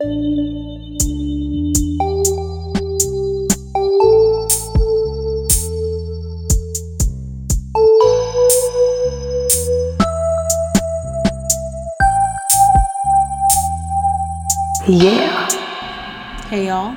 [0.00, 0.10] Yeah.
[16.46, 16.96] Hey y'all,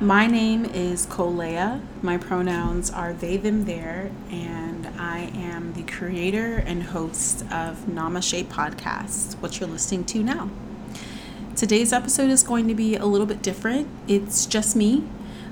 [0.00, 1.80] my name is Kolea.
[2.02, 8.44] My pronouns are they, them, their, and I am the creator and host of Namaste
[8.44, 10.48] Podcast, what you're listening to now.
[11.58, 13.88] Today's episode is going to be a little bit different.
[14.06, 15.02] It's just me.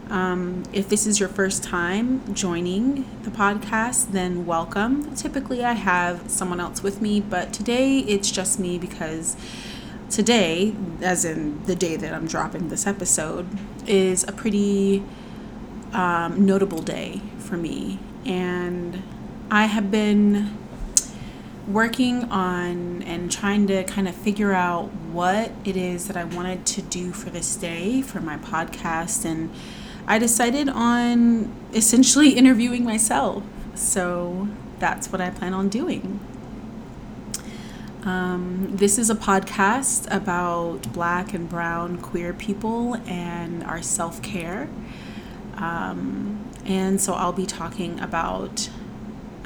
[0.09, 5.17] Um, if this is your first time joining the podcast, then welcome.
[5.17, 9.37] Typically, I have someone else with me, but today it's just me because
[10.09, 13.49] today, as in the day that I'm dropping this episode,
[13.85, 15.03] is a pretty
[15.93, 17.99] um, notable day for me.
[18.25, 19.03] And
[19.51, 20.57] I have been
[21.69, 26.65] working on and trying to kind of figure out what it is that I wanted
[26.67, 29.25] to do for this day for my podcast.
[29.25, 29.51] And
[30.07, 33.43] I decided on essentially interviewing myself.
[33.75, 36.21] So that's what I plan on doing.
[38.05, 44.69] Um, this is a podcast about black and brown queer people and our self care.
[45.57, 48.69] Um, and so I'll be talking about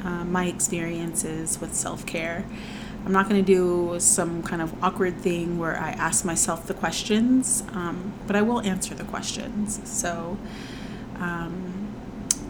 [0.03, 2.45] uh, my experiences with self care.
[3.05, 6.75] I'm not going to do some kind of awkward thing where I ask myself the
[6.75, 9.81] questions, um, but I will answer the questions.
[9.89, 10.37] So,
[11.15, 11.95] um,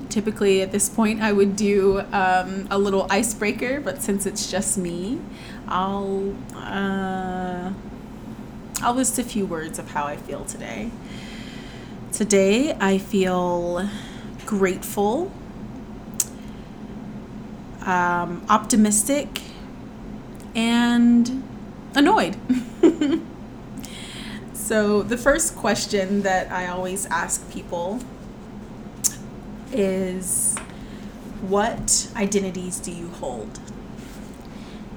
[0.10, 4.78] typically at this point, I would do um, a little icebreaker, but since it's just
[4.78, 5.22] me,
[5.70, 7.72] I'll uh,
[8.82, 10.92] I'll list a few words of how I feel today.
[12.12, 13.88] Today, I feel
[14.46, 15.32] grateful,
[17.86, 19.42] um, optimistic,
[20.56, 21.44] and
[21.96, 22.38] annoyed.
[24.54, 28.00] so, the first question that I always ask people
[29.72, 30.58] is
[31.42, 33.60] What identities do you hold?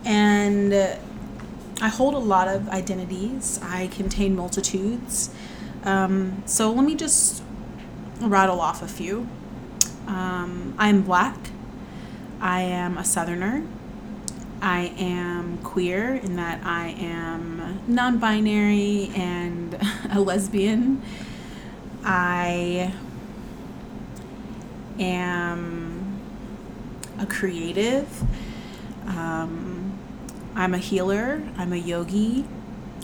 [0.05, 0.75] And
[1.81, 5.31] I hold a lot of identities, I contain multitudes.
[5.85, 7.43] Um, so, let me just
[8.21, 9.29] rattle off a few.
[10.07, 11.37] Um, I'm black.
[12.45, 13.65] I am a southerner.
[14.61, 19.75] I am queer in that I am non binary and
[20.11, 21.01] a lesbian.
[22.05, 22.93] I
[24.99, 26.21] am
[27.19, 28.07] a creative.
[29.07, 29.99] Um,
[30.55, 31.43] I'm a healer.
[31.57, 32.45] I'm a yogi.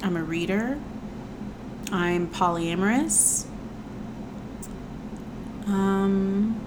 [0.03, 0.79] I'm a reader.
[1.91, 3.47] I'm polyamorous.
[5.67, 6.61] Um,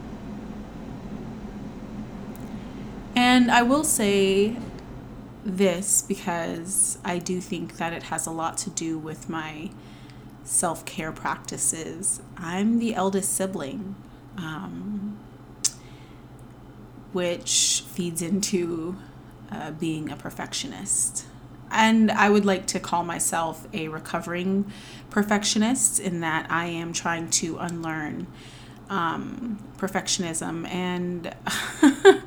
[3.16, 4.56] and I will say
[5.46, 9.70] this because I do think that it has a lot to do with my
[10.44, 12.22] self care practices.
[12.38, 13.96] I'm the eldest sibling,
[14.38, 15.20] um,
[17.12, 18.98] which feeds into
[19.52, 21.26] uh, being a perfectionist.
[21.72, 24.72] And I would like to call myself a recovering
[25.10, 28.28] perfectionist in that I am trying to unlearn
[28.90, 31.34] um, perfectionism and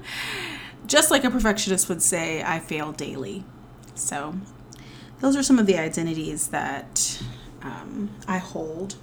[0.87, 3.45] just like a perfectionist would say, I fail daily.
[3.95, 4.35] So,
[5.21, 7.23] those are some of the identities that
[7.63, 8.97] um, I hold.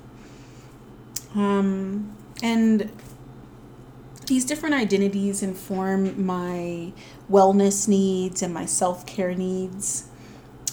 [1.36, 2.92] Um, and
[4.28, 6.94] these different identities inform my
[7.30, 10.08] wellness needs and my self care needs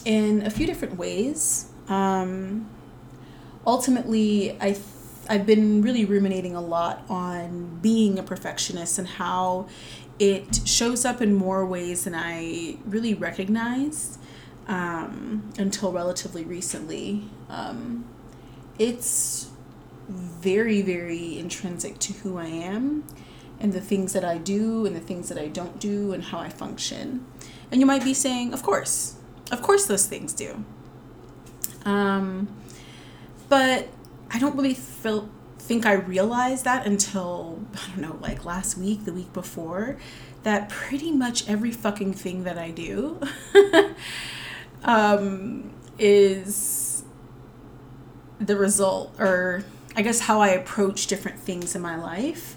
[0.04, 1.70] in a few different ways.
[1.88, 2.68] Um,
[3.66, 4.84] ultimately, I th-
[5.28, 9.68] I've been really ruminating a lot on being a perfectionist and how
[10.20, 14.20] it shows up in more ways than I really recognized
[14.68, 17.24] um, until relatively recently.
[17.48, 18.04] Um,
[18.78, 19.50] it's
[20.08, 23.04] very, very intrinsic to who I am
[23.58, 26.38] and the things that I do and the things that I don't do and how
[26.38, 27.24] I function.
[27.72, 29.16] And you might be saying, of course,
[29.50, 30.64] of course, those things do.
[31.86, 32.48] Um,
[33.48, 33.88] but
[34.30, 35.30] I don't really feel
[35.70, 39.98] think I realized that until I don't know, like last week, the week before,
[40.42, 43.20] that pretty much every fucking thing that I do
[44.82, 47.04] um, is
[48.40, 49.62] the result, or
[49.94, 52.56] I guess how I approach different things in my life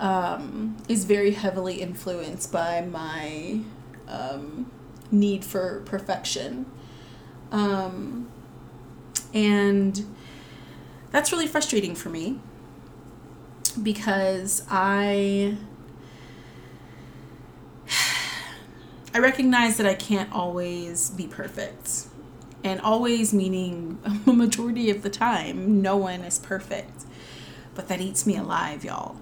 [0.00, 3.60] um, is very heavily influenced by my
[4.08, 4.68] um,
[5.12, 6.66] need for perfection.
[7.52, 8.28] Um,
[9.32, 10.04] and
[11.10, 12.38] that's really frustrating for me
[13.82, 15.56] because I
[19.12, 22.06] I recognize that I can't always be perfect.
[22.62, 27.04] And always meaning a majority of the time, no one is perfect.
[27.74, 29.16] But that eats me alive, y'all.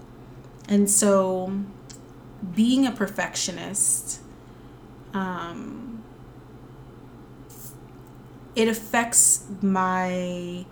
[0.67, 1.63] And so,
[2.53, 4.21] being a perfectionist,
[5.13, 6.03] um,
[8.55, 10.65] it affects my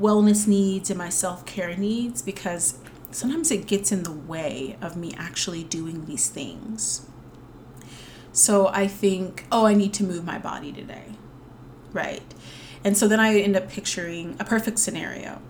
[0.00, 2.78] wellness needs and my self care needs because
[3.10, 7.06] sometimes it gets in the way of me actually doing these things.
[8.32, 11.12] So I think, oh, I need to move my body today.
[11.92, 12.22] Right.
[12.82, 15.40] And so then I end up picturing a perfect scenario.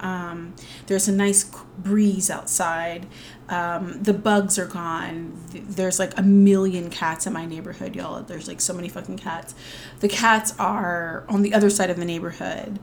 [0.00, 0.54] Um,
[0.86, 3.06] there's a nice breeze outside.
[3.48, 5.32] Um, the bugs are gone.
[5.50, 8.22] There's like a million cats in my neighborhood, y'all.
[8.22, 9.54] There's like so many fucking cats.
[10.00, 12.78] The cats are on the other side of the neighborhood.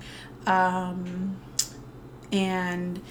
[0.48, 1.40] Um,
[2.32, 3.02] and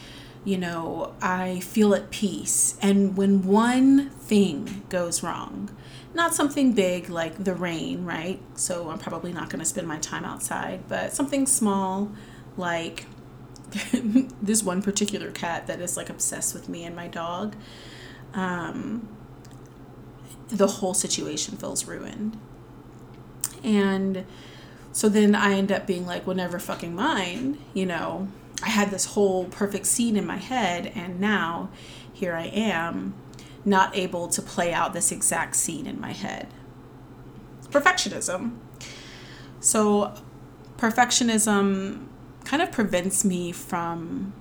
[0.45, 2.79] you know, I feel at peace.
[2.81, 5.77] And when one thing goes wrong,
[6.15, 8.41] not something big like the rain, right?
[8.55, 12.11] So I'm probably not going to spend my time outside, but something small
[12.57, 13.07] like
[14.43, 17.55] this one particular cat that is like obsessed with me and my dog.
[18.33, 19.09] Um,
[20.49, 22.39] the whole situation feels ruined.
[23.63, 24.25] And
[24.93, 28.29] so then I end up being like, well, never fucking mind, you know.
[28.63, 31.71] I had this whole perfect scene in my head, and now
[32.13, 33.15] here I am,
[33.65, 36.49] not able to play out this exact scene in my head.
[37.71, 38.57] Perfectionism.
[39.61, 40.15] So,
[40.77, 42.07] perfectionism
[42.45, 44.33] kind of prevents me from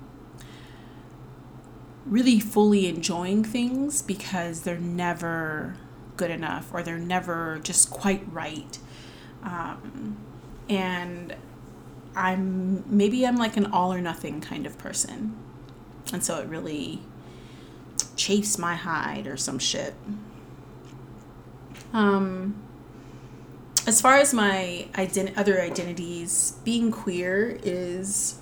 [2.06, 5.76] really fully enjoying things because they're never
[6.16, 8.78] good enough or they're never just quite right.
[9.42, 10.18] Um,
[10.70, 11.34] and
[12.16, 15.36] I'm maybe I'm like an all or nothing kind of person.
[16.12, 17.02] And so it really
[18.16, 19.94] chafes my hide or some shit.
[21.92, 22.62] Um
[23.86, 28.38] as far as my ident- other identities, being queer is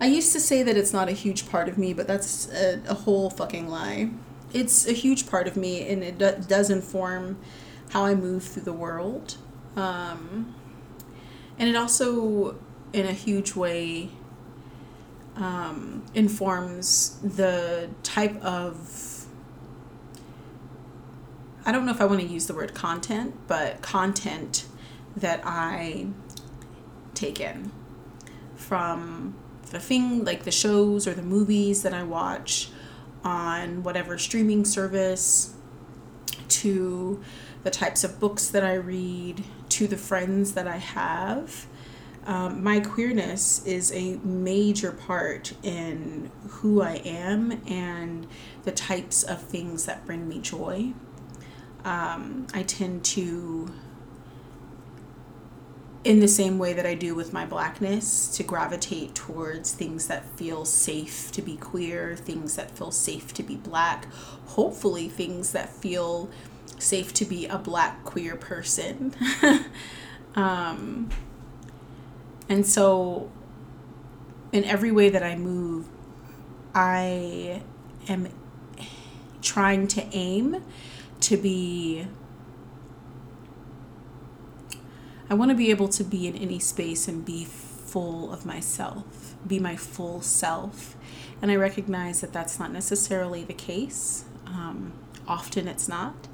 [0.00, 2.80] I used to say that it's not a huge part of me, but that's a,
[2.88, 4.10] a whole fucking lie.
[4.52, 7.38] It's a huge part of me and it do- does inform
[7.90, 9.36] how I move through the world.
[9.76, 10.54] Um,
[11.60, 12.58] and it also
[12.92, 14.08] in a huge way
[15.36, 19.26] um, informs the type of
[21.64, 24.66] i don't know if i want to use the word content but content
[25.14, 26.06] that i
[27.14, 27.70] take in
[28.56, 29.36] from
[29.70, 32.70] the thing like the shows or the movies that i watch
[33.22, 35.54] on whatever streaming service
[36.48, 37.22] to
[37.62, 41.66] the types of books that I read, to the friends that I have.
[42.26, 48.26] Um, my queerness is a major part in who I am and
[48.64, 50.92] the types of things that bring me joy.
[51.82, 53.72] Um, I tend to,
[56.04, 60.26] in the same way that I do with my blackness, to gravitate towards things that
[60.36, 64.12] feel safe to be queer, things that feel safe to be black,
[64.44, 66.28] hopefully, things that feel
[66.80, 69.14] safe to be a black queer person.
[70.34, 71.08] um,
[72.48, 73.30] and so,
[74.52, 75.86] in every way that I move,
[76.74, 77.62] I
[78.08, 78.28] am
[79.42, 80.62] trying to aim
[81.20, 82.06] to be.
[85.28, 89.36] I want to be able to be in any space and be full of myself,
[89.46, 90.96] be my full self.
[91.42, 94.24] And I recognize that that's not necessarily the case.
[94.46, 94.92] Um,
[95.26, 96.28] often it's not.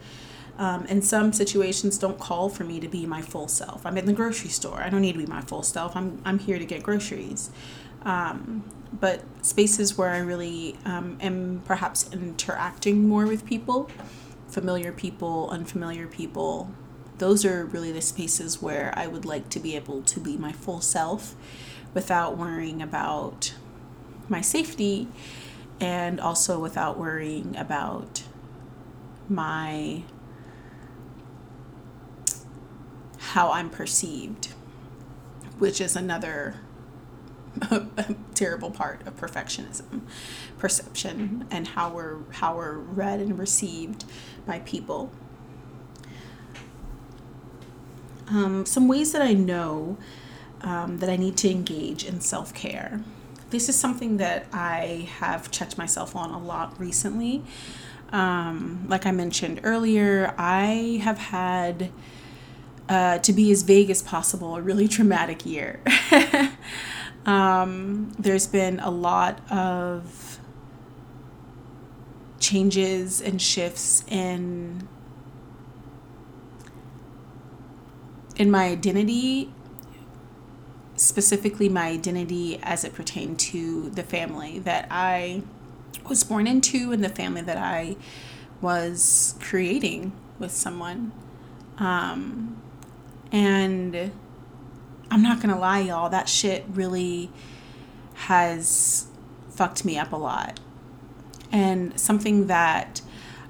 [0.58, 3.84] Um, and some situations don't call for me to be my full self.
[3.84, 4.80] I'm in the grocery store.
[4.82, 5.94] I don't need to be my full self.
[5.94, 7.50] I'm, I'm here to get groceries.
[8.02, 8.64] Um,
[8.98, 13.90] but spaces where I really um, am perhaps interacting more with people,
[14.48, 16.70] familiar people, unfamiliar people,
[17.18, 20.52] those are really the spaces where I would like to be able to be my
[20.52, 21.34] full self
[21.94, 23.54] without worrying about
[24.28, 25.08] my safety
[25.80, 28.22] and also without worrying about
[29.28, 30.02] my
[33.18, 34.48] how I'm perceived,
[35.58, 36.56] which is another
[38.34, 40.02] terrible part of perfectionism.
[40.58, 44.04] Perception and how we're how we're read and received
[44.46, 45.10] by people.
[48.28, 49.96] Um, some ways that i know
[50.62, 53.00] um, that i need to engage in self-care.
[53.50, 57.44] This is something that i have checked myself on a lot recently.
[58.12, 61.90] Um, like i mentioned earlier i have had
[62.88, 65.80] uh, to be as vague as possible, a really traumatic year.
[67.26, 70.38] um, there's been a lot of
[72.38, 74.86] changes and shifts in
[78.36, 79.50] in my identity
[80.96, 85.42] specifically my identity as it pertained to the family that I
[86.08, 87.96] was born into and the family that I
[88.60, 91.12] was creating with someone.
[91.78, 92.62] Um,
[93.32, 94.12] and
[95.10, 97.30] I'm not gonna lie, y'all, that shit really
[98.14, 99.06] has
[99.50, 100.60] fucked me up a lot.
[101.52, 103.00] And something that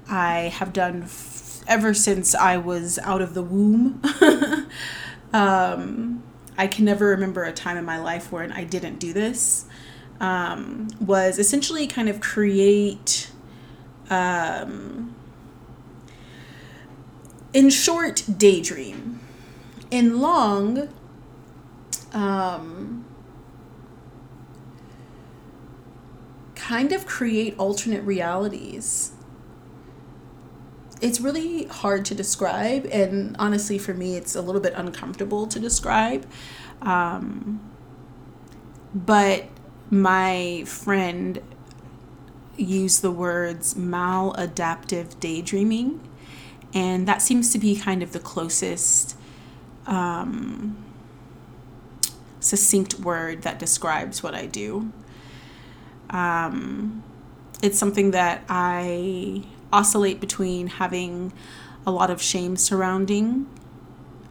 [0.09, 4.01] I have done f- ever since I was out of the womb.
[5.33, 6.23] um,
[6.57, 9.65] I can never remember a time in my life when I didn't do this.
[10.19, 13.29] Um, was essentially kind of create,
[14.09, 15.13] um,
[17.53, 19.19] in short, daydream.
[19.89, 20.89] In long,
[22.13, 23.05] um,
[26.55, 29.13] kind of create alternate realities.
[30.99, 35.59] It's really hard to describe, and honestly, for me, it's a little bit uncomfortable to
[35.59, 36.25] describe.
[36.81, 37.61] Um,
[38.93, 39.45] but
[39.89, 41.41] my friend
[42.57, 46.01] used the words maladaptive daydreaming,
[46.73, 49.15] and that seems to be kind of the closest
[49.87, 50.77] um,
[52.39, 54.91] succinct word that describes what I do.
[56.09, 57.03] Um,
[57.61, 61.33] it's something that I oscillate between having
[61.85, 63.47] a lot of shame surrounding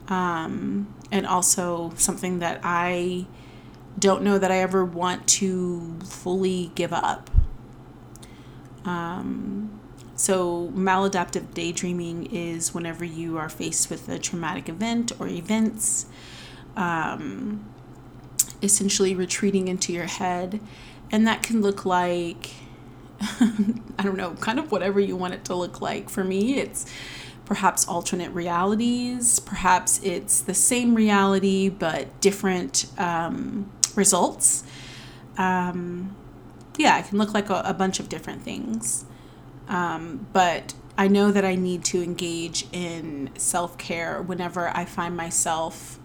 [0.07, 3.27] um, and also something that I
[3.99, 7.29] don't know that I ever want to fully give up.
[8.85, 9.76] Um,
[10.17, 16.07] so, maladaptive daydreaming is whenever you are faced with a traumatic event or events,
[16.75, 17.63] um,
[18.63, 20.59] essentially retreating into your head.
[21.11, 22.49] And that can look like,
[23.21, 26.09] I don't know, kind of whatever you want it to look like.
[26.09, 26.87] For me, it's
[27.45, 34.63] perhaps alternate realities, perhaps it's the same reality but different um, results.
[35.37, 36.15] Um,
[36.75, 39.05] yeah, it can look like a, a bunch of different things.
[39.67, 45.15] Um, but I know that I need to engage in self care whenever I find
[45.15, 45.99] myself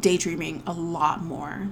[0.00, 1.68] daydreaming a lot more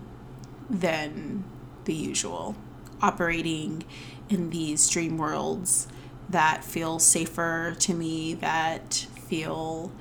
[0.70, 1.44] than
[1.84, 2.54] the usual,
[3.02, 3.84] operating
[4.28, 5.88] in these dream worlds
[6.28, 9.92] that feel safer to me, that feel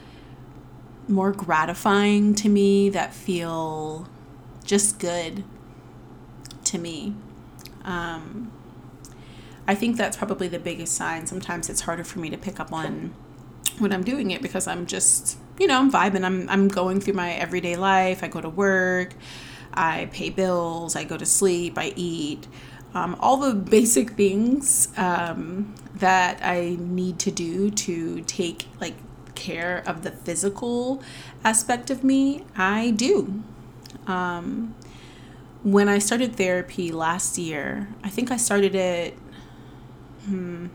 [1.07, 4.07] more gratifying to me, that feel
[4.63, 5.43] just good
[6.73, 7.15] to me.
[7.85, 8.51] Um,
[9.67, 11.25] I think that's probably the biggest sign.
[11.25, 13.13] Sometimes it's harder for me to pick up on
[13.79, 16.25] when I'm doing it because I'm just, you know, I'm vibing.
[16.25, 18.23] I'm I'm going through my everyday life.
[18.23, 19.13] I go to work,
[19.73, 22.47] I pay bills, I go to sleep, I eat
[22.93, 28.95] um, all the basic things um, that I need to do to take like
[29.35, 31.01] care of the physical
[31.43, 33.43] aspect of me, I do.
[34.07, 34.75] Um,
[35.63, 39.17] when I started therapy last year, I think I started it
[40.25, 40.67] hmm,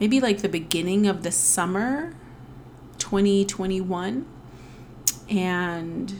[0.00, 2.14] maybe like the beginning of the summer
[2.98, 4.26] 2021.
[5.30, 6.10] And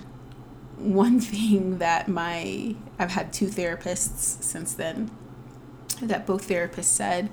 [0.76, 5.10] one thing that my I've had two therapists since then
[6.02, 7.30] that both therapists said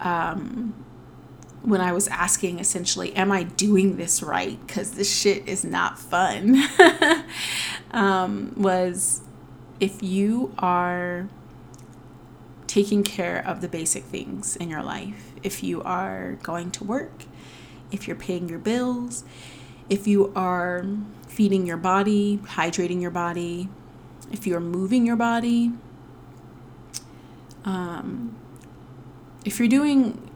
[0.00, 0.74] um,
[1.62, 4.58] when I was asking essentially, am I doing this right?
[4.66, 6.62] Because this shit is not fun.
[7.90, 9.22] um, was
[9.80, 11.28] if you are
[12.66, 17.24] taking care of the basic things in your life, if you are going to work,
[17.90, 19.24] if you're paying your bills,
[19.88, 20.86] if you are
[21.26, 23.68] feeding your body, hydrating your body,
[24.30, 25.72] if you're moving your body,
[27.64, 28.36] um,
[29.44, 30.30] if you're doing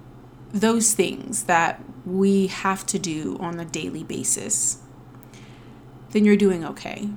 [0.52, 4.78] those things that we have to do on a daily basis,
[6.10, 7.08] then you're doing okay.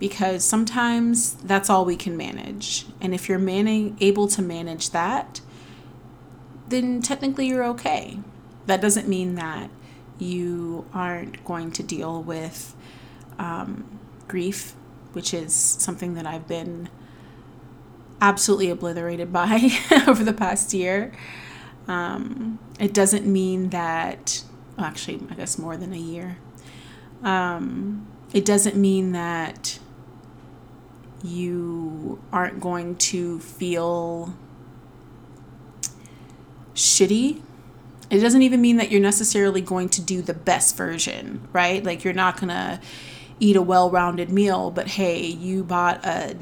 [0.00, 2.86] Because sometimes that's all we can manage.
[3.00, 5.40] And if you're manning, able to manage that,
[6.68, 8.18] then technically you're okay.
[8.66, 9.70] That doesn't mean that
[10.18, 12.74] you aren't going to deal with
[13.38, 14.74] um, grief,
[15.12, 16.88] which is something that I've been
[18.20, 19.70] absolutely obliterated by
[20.06, 21.12] over the past year.
[21.88, 24.44] Um, it doesn't mean that,
[24.76, 26.38] well, actually, I guess more than a year.
[27.22, 29.78] Um, it doesn't mean that
[31.22, 34.34] you aren't going to feel
[36.74, 37.42] shitty
[38.10, 41.82] it doesn't even mean that you're necessarily going to do the best version, right?
[41.82, 42.80] Like you're not going to
[43.38, 46.36] eat a well-rounded meal, but hey, you bought a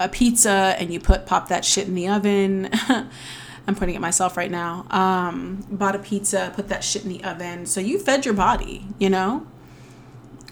[0.00, 2.70] a pizza and you put pop that shit in the oven.
[3.66, 4.86] I'm putting it myself right now.
[4.90, 7.66] Um, bought a pizza, put that shit in the oven.
[7.66, 9.44] So you fed your body, you know?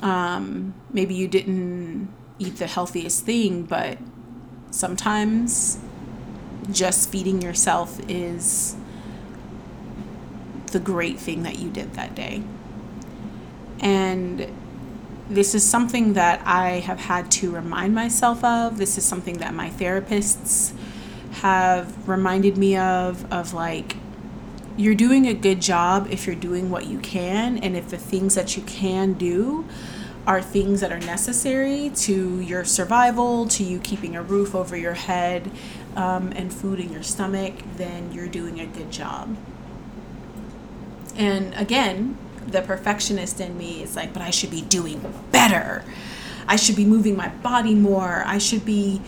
[0.02, 3.98] Um, maybe you didn't eat the healthiest thing, but
[4.70, 5.78] sometimes
[6.70, 8.76] just feeding yourself is
[10.72, 12.42] the great thing that you did that day.
[13.80, 14.50] And
[15.28, 18.78] this is something that I have had to remind myself of.
[18.78, 20.72] This is something that my therapists
[21.40, 23.96] have reminded me of of like
[24.76, 28.34] you're doing a good job if you're doing what you can and if the things
[28.34, 29.66] that you can do
[30.26, 34.94] are things that are necessary to your survival, to you keeping a roof over your
[34.94, 35.50] head
[35.94, 39.36] um, and food in your stomach, then you're doing a good job.
[41.16, 45.00] And again, the perfectionist in me is like, but I should be doing
[45.32, 45.84] better.
[46.48, 48.22] I should be moving my body more.
[48.26, 49.00] I should be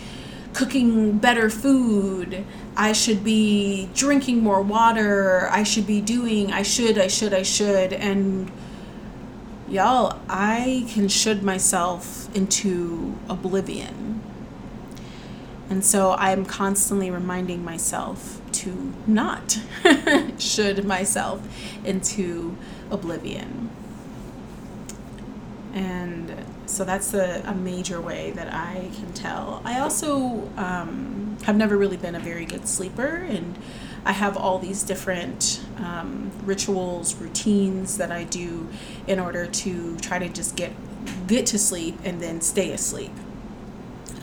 [0.54, 2.44] cooking better food.
[2.76, 5.48] I should be drinking more water.
[5.50, 7.92] I should be doing, I should, I should, I should.
[7.92, 8.50] And
[9.70, 14.22] y'all, I can should myself into oblivion.
[15.70, 19.58] And so I'm constantly reminding myself to not
[20.38, 21.46] should myself
[21.84, 22.56] into
[22.90, 23.70] oblivion.
[25.74, 26.34] And
[26.66, 29.60] so that's a, a major way that I can tell.
[29.64, 33.58] I also um, have never really been a very good sleeper, and
[34.08, 38.66] I have all these different um, rituals, routines that I do
[39.06, 40.72] in order to try to just get
[41.26, 43.12] get to sleep and then stay asleep.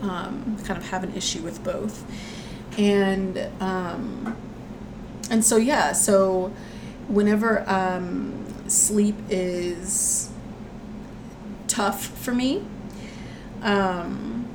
[0.02, 2.04] Um, kind of have an issue with both,
[2.80, 4.36] and um,
[5.30, 6.52] and so yeah, so
[7.08, 10.32] whenever um, sleep is
[11.68, 12.64] tough for me,
[13.62, 14.48] um,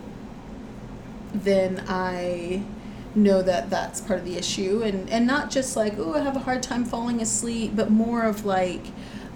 [1.32, 2.64] then I
[3.14, 6.36] know that that's part of the issue and and not just like oh I have
[6.36, 8.86] a hard time falling asleep but more of like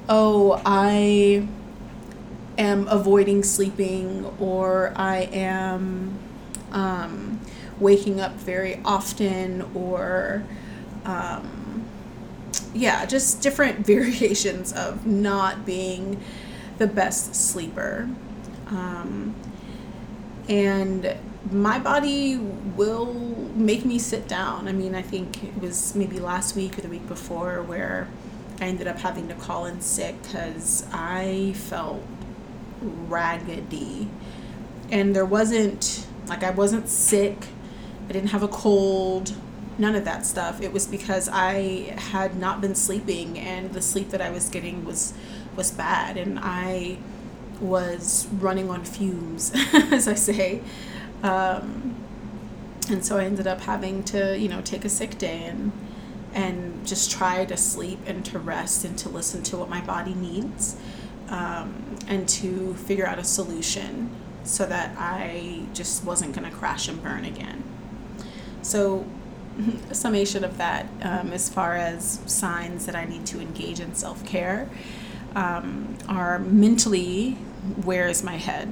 [0.09, 1.47] oh I
[2.57, 6.19] am avoiding sleeping or I am
[6.71, 7.41] um,
[7.81, 10.45] waking up very often or
[11.05, 11.85] um,
[12.73, 16.21] yeah just different variations of not being
[16.79, 18.09] the best sleeper.
[18.69, 19.35] Um,
[20.49, 21.17] and
[21.51, 23.15] my body will
[23.55, 24.69] make me sit down.
[24.69, 28.09] I mean, I think it was maybe last week or the week before where
[28.61, 32.03] I ended up having to call in sick because I felt
[32.81, 34.09] raggedy.
[34.91, 37.47] And there wasn't, like, I wasn't sick,
[38.09, 39.35] I didn't have a cold,
[39.79, 40.61] none of that stuff.
[40.61, 44.85] It was because I had not been sleeping and the sleep that I was getting
[44.85, 45.15] was
[45.57, 46.97] was bad and I
[47.61, 50.61] was running on fumes, as I say.
[51.25, 51.97] Um,
[52.91, 55.73] and so I ended up having to, you know, take a sick day and
[56.35, 60.15] and just try to sleep and to rest and to listen to what my body
[60.15, 60.77] needs
[61.29, 64.11] um, and to figure out a solution
[64.43, 67.63] so that I just wasn't going to crash and burn again.
[68.63, 69.07] So,
[69.93, 74.27] summation of that um, as far as signs that I need to engage in self
[74.27, 74.69] care
[75.37, 77.33] um, are mentally,
[77.85, 78.69] where is my head?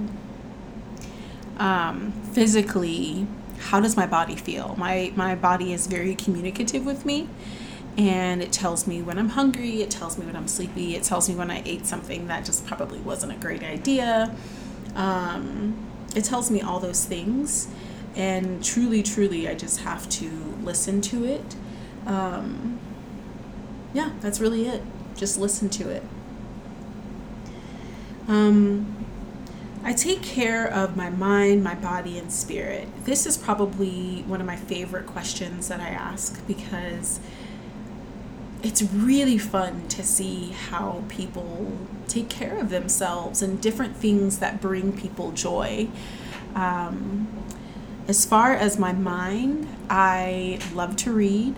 [1.62, 3.24] Um, physically,
[3.58, 4.74] how does my body feel?
[4.76, 7.28] My, my body is very communicative with me
[7.96, 11.28] and it tells me when I'm hungry, it tells me when I'm sleepy, it tells
[11.28, 14.34] me when I ate something that just probably wasn't a great idea.
[14.96, 17.68] Um, it tells me all those things,
[18.16, 20.28] and truly, truly, I just have to
[20.62, 21.54] listen to it.
[22.06, 22.80] Um,
[23.94, 24.82] yeah, that's really it.
[25.14, 26.02] Just listen to it.
[28.26, 29.02] Um,
[29.84, 32.88] I take care of my mind, my body, and spirit.
[33.04, 37.18] This is probably one of my favorite questions that I ask because
[38.62, 41.72] it's really fun to see how people
[42.06, 45.88] take care of themselves and different things that bring people joy.
[46.54, 47.26] Um,
[48.06, 51.56] as far as my mind, I love to read.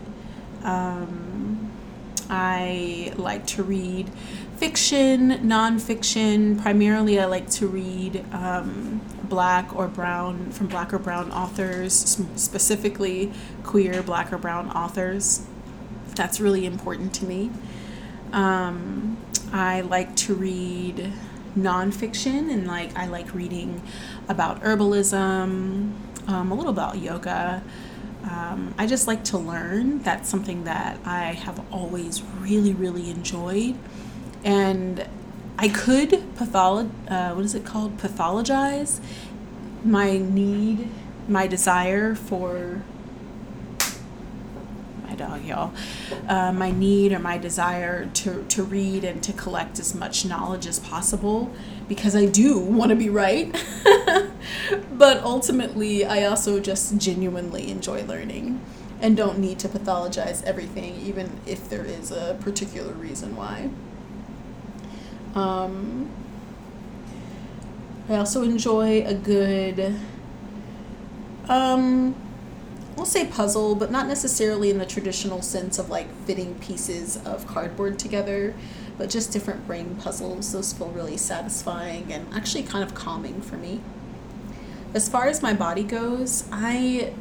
[0.63, 1.54] Um,
[2.31, 4.11] I like to read
[4.57, 6.61] fiction, nonfiction.
[6.61, 11.95] Primarily, I like to read um, black or brown, from black or brown authors,
[12.37, 13.33] specifically
[13.63, 15.47] queer black or brown authors.
[16.15, 17.51] That's really important to me.
[18.33, 19.17] Um,
[19.53, 21.13] I like to read
[21.57, 23.83] nonfiction and like I like reading
[24.29, 25.93] about herbalism,
[26.27, 27.63] um, a little about yoga.
[28.25, 30.03] Um, I just like to learn.
[30.03, 33.77] That's something that I have always really, really enjoyed
[34.45, 35.07] and
[35.59, 37.97] I could patholo- uh, what is it called?
[37.99, 39.01] Pathologize
[39.85, 40.89] my need,
[41.29, 42.83] my desire for
[45.07, 45.73] my dog y'all.
[46.29, 50.67] Uh, my need or my desire to, to read and to collect as much knowledge
[50.67, 51.53] as possible
[51.88, 53.55] because I do want to be right.
[54.92, 58.61] but ultimately, I also just genuinely enjoy learning
[59.01, 63.68] and don't need to pathologize everything, even if there is a particular reason why.
[65.35, 66.11] Um,
[68.09, 69.99] I also enjoy a good,
[71.49, 72.14] um,
[72.97, 77.47] we'll say puzzle, but not necessarily in the traditional sense of like fitting pieces of
[77.47, 78.55] cardboard together,
[78.97, 80.53] but just different brain puzzles.
[80.53, 83.81] Those feel really satisfying and actually kind of calming for me.
[84.95, 87.13] As far as my body goes, I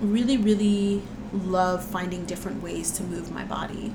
[0.00, 3.92] really, really love finding different ways to move my body.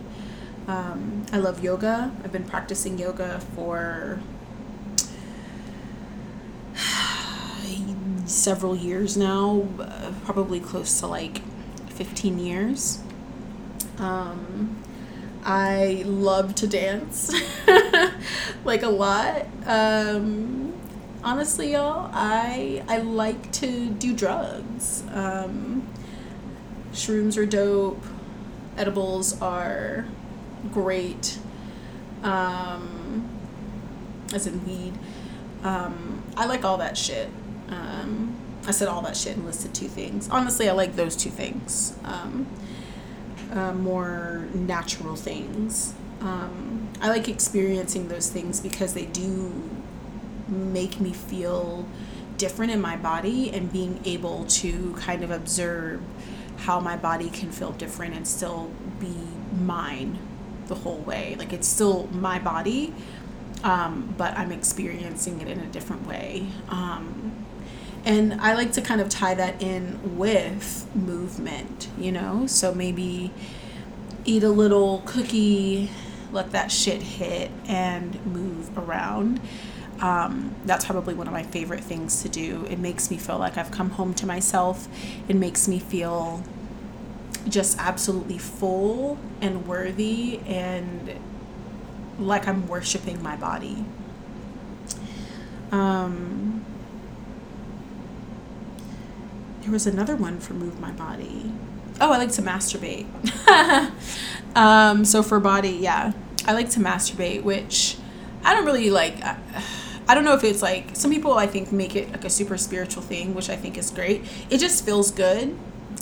[0.68, 2.12] Um, I love yoga.
[2.24, 4.20] I've been practicing yoga for
[8.26, 11.42] several years now, uh, probably close to like
[11.90, 13.02] 15 years.
[13.98, 14.75] Um,
[15.46, 17.32] I love to dance,
[18.66, 19.46] like a lot.
[19.68, 20.74] Um,
[21.24, 25.04] honestly, y'all, I I like to do drugs.
[25.14, 25.88] Um,
[26.94, 28.04] shrooms are dope.
[28.76, 30.06] Edibles are
[30.74, 31.38] great.
[32.24, 33.30] Um,
[34.34, 34.94] as in weed.
[35.64, 37.30] Um, I like all that shit.
[37.70, 38.36] Um,
[38.68, 40.28] I said all that shit and listed two things.
[40.30, 41.96] Honestly, I like those two things.
[42.04, 42.48] Um,
[43.52, 45.94] uh, more natural things.
[46.22, 49.52] Um, I like experiencing those things because they do
[50.48, 51.86] make me feel
[52.38, 56.02] different in my body and being able to kind of observe
[56.58, 59.16] how my body can feel different and still be
[59.60, 60.18] mine
[60.68, 61.36] the whole way.
[61.38, 62.94] Like it's still my body,
[63.64, 66.48] um, but I'm experiencing it in a different way.
[66.70, 67.25] Um,
[68.06, 72.46] and I like to kind of tie that in with movement, you know?
[72.46, 73.32] So maybe
[74.26, 75.90] eat a little cookie,
[76.32, 79.42] let that shit hit, and move around.
[80.02, 82.66] Um, that's probably one of my favorite things to do.
[82.70, 84.88] It makes me feel like I've come home to myself.
[85.28, 86.44] It makes me feel
[87.48, 91.14] just absolutely full and worthy and
[92.20, 93.86] like I'm worshiping my body.
[95.72, 96.65] Um,
[99.66, 101.52] there was another one for Move My Body.
[102.00, 103.08] Oh, I like to masturbate.
[104.56, 106.14] um, so for body, yeah,
[106.46, 107.98] I like to masturbate, which
[108.44, 109.20] I don't really like.
[109.24, 109.38] I,
[110.08, 112.60] I don't know if it's like some people I think make it like a super
[112.60, 114.24] spiritual thing, which I think is great.
[114.52, 115.58] It just feels good.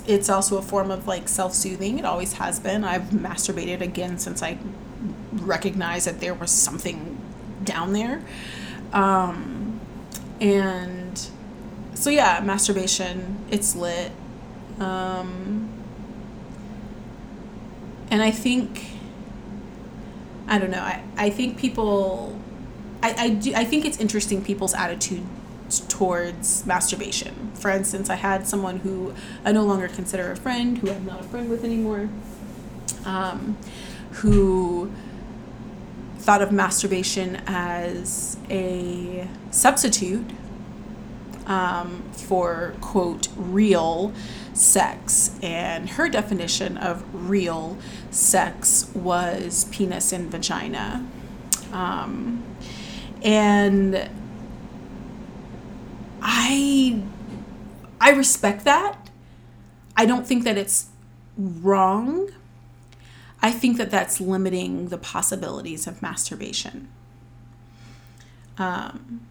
[0.05, 1.99] It's also a form of like self soothing.
[1.99, 2.83] It always has been.
[2.83, 4.57] I've masturbated again since I
[5.31, 7.17] recognized that there was something
[7.63, 8.21] down there.
[8.91, 9.79] Um,
[10.41, 11.02] and
[12.03, 14.11] so yeah, masturbation, it's lit.
[14.77, 15.69] Um,
[18.11, 18.87] and I think,
[20.45, 22.37] I don't know, I, I think people,
[23.01, 25.23] I, I, do, I think it's interesting people's attitude
[25.87, 27.53] towards masturbation.
[27.53, 29.13] For instance, I had someone who
[29.45, 32.09] I no longer consider a friend, who I'm not a friend with anymore,
[33.05, 33.57] um,
[34.15, 34.91] who
[36.17, 40.25] thought of masturbation as a substitute
[41.45, 44.13] um, for quote real
[44.53, 45.37] sex.
[45.41, 47.77] And her definition of real
[48.11, 51.05] sex was penis and vagina.
[51.71, 52.43] Um,
[53.23, 54.09] and
[56.21, 57.01] i
[57.99, 59.09] i respect that.
[59.95, 60.87] I don't think that it's
[61.37, 62.29] wrong.
[63.41, 66.89] I think that that's limiting the possibilities of masturbation.
[68.57, 69.21] Um,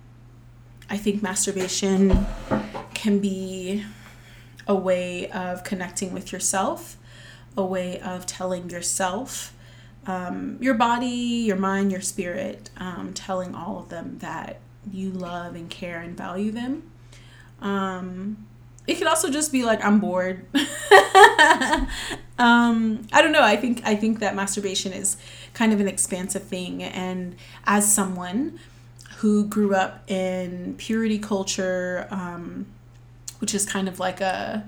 [0.92, 2.26] I think masturbation
[2.92, 3.83] can be
[4.68, 6.98] a way of connecting with yourself,
[7.57, 9.55] a way of telling yourself,
[10.07, 11.07] um, your body,
[11.46, 14.61] your mind, your spirit, um, telling all of them that
[14.92, 16.83] you love and care and value them.
[17.62, 18.46] Um,
[18.87, 20.44] it could also just be like I'm bored.
[22.38, 23.42] um, I don't know.
[23.42, 25.16] I think I think that masturbation is
[25.55, 28.59] kind of an expansive thing, and as someone
[29.22, 32.66] who grew up in purity culture, um,
[33.38, 34.64] which is kind of like a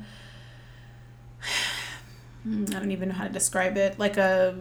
[2.47, 4.57] I don't even know how to describe it, like a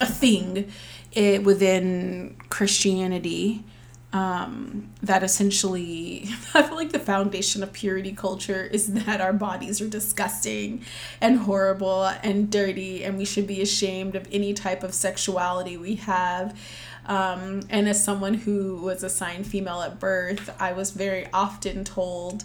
[0.00, 0.70] a thing
[1.12, 3.64] it, within Christianity
[4.12, 9.80] um, that essentially I feel like the foundation of purity culture is that our bodies
[9.80, 10.84] are disgusting
[11.22, 15.94] and horrible and dirty and we should be ashamed of any type of sexuality we
[15.96, 16.56] have
[17.06, 22.44] um, and as someone who was assigned female at birth, I was very often told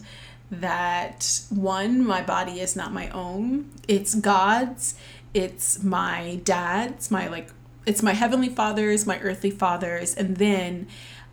[0.52, 4.96] that one, my body is not my own, it's God's,
[5.34, 7.50] it's my dad's, my like,
[7.86, 10.88] it's my heavenly father's, my earthly father's, and then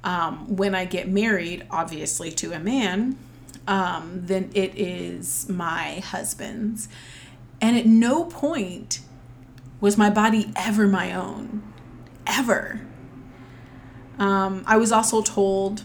[0.04, 3.18] um, when I get married, obviously to a man,
[3.66, 6.88] um, then it is my husband's.
[7.60, 9.00] And at no point
[9.80, 11.62] was my body ever my own.
[12.26, 12.82] Ever.
[14.18, 15.82] Um, I was also told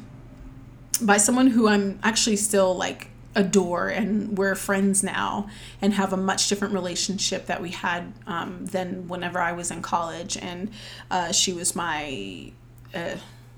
[1.01, 5.49] by someone who I'm actually still like adore and we're friends now
[5.81, 9.81] and have a much different relationship that we had um, than whenever I was in
[9.81, 10.37] college.
[10.37, 10.71] And
[11.09, 12.51] uh, she was my
[12.93, 13.15] uh,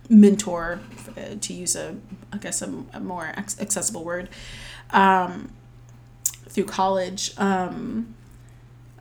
[0.10, 0.80] mentor,
[1.18, 1.96] uh, to use a,
[2.32, 4.30] I guess, a, a more accessible word,
[4.92, 5.52] um,
[6.48, 7.34] through college.
[7.38, 8.14] Um,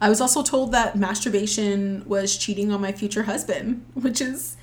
[0.01, 4.57] I was also told that masturbation was cheating on my future husband, which is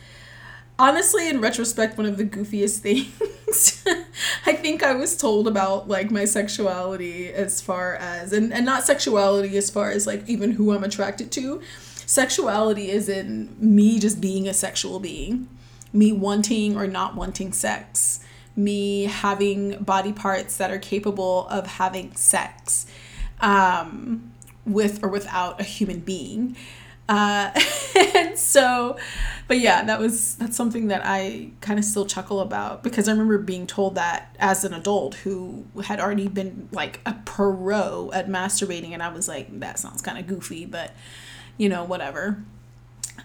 [0.79, 3.83] honestly, in retrospect, one of the goofiest things.
[4.45, 8.85] I think I was told about like my sexuality as far as, and, and not
[8.85, 11.61] sexuality as far as like even who I'm attracted to.
[12.05, 15.47] Sexuality is in me just being a sexual being,
[15.93, 18.21] me wanting or not wanting sex,
[18.55, 22.87] me having body parts that are capable of having sex.
[23.41, 24.33] Um,
[24.69, 26.55] with or without a human being.
[27.09, 27.49] Uh,
[28.15, 28.95] and so,
[29.47, 33.11] but yeah, that was that's something that I kind of still chuckle about because I
[33.11, 38.29] remember being told that as an adult who had already been like a pro at
[38.29, 40.93] masturbating, and I was like, that sounds kind of goofy, but
[41.57, 42.43] you know, whatever.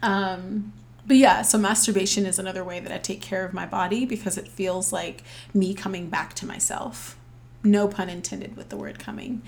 [0.03, 0.73] Um,
[1.07, 4.38] but yeah, so masturbation is another way that I take care of my body because
[4.38, 7.18] it feels like me coming back to myself.
[7.62, 9.42] No pun intended with the word coming.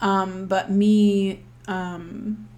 [0.00, 2.48] Um, but me, um,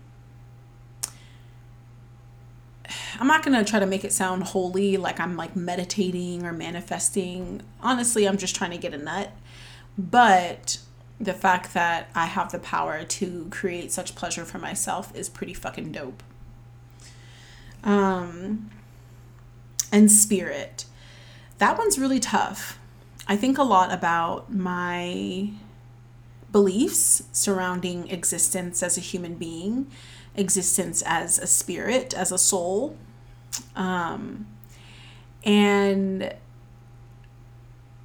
[3.21, 6.53] I'm not going to try to make it sound holy, like I'm like meditating or
[6.53, 7.63] manifesting.
[7.81, 9.33] Honestly, I'm just trying to get a nut.
[9.97, 10.79] But
[11.21, 15.55] the fact that I have the power to create such pleasure for myself is pretty
[15.55, 16.23] fucking dope.
[17.83, 18.71] Um,
[19.91, 20.85] and spirit.
[21.59, 22.79] That one's really tough.
[23.27, 25.51] I think a lot about my
[26.51, 29.91] beliefs surrounding existence as a human being,
[30.39, 32.97] existence as a spirit, as a soul.
[33.77, 34.47] Um,
[35.45, 36.35] and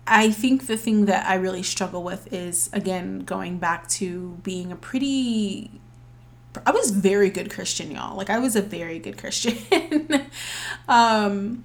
[0.05, 4.71] I think the thing that I really struggle with is, again, going back to being
[4.71, 5.71] a pretty.
[6.67, 8.15] I was very good Christian, y'all.
[8.15, 9.57] Like, I was a very good Christian.
[10.87, 11.63] um,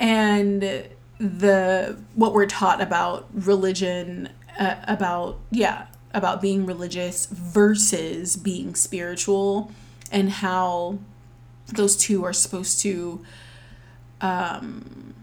[0.00, 8.74] and the what we're taught about religion uh, about yeah about being religious versus being
[8.74, 9.70] spiritual
[10.10, 10.98] and how
[11.66, 13.24] those two are supposed to
[14.20, 15.14] um,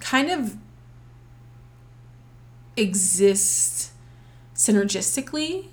[0.00, 0.56] kind of
[2.76, 3.92] exist
[4.54, 5.66] synergistically.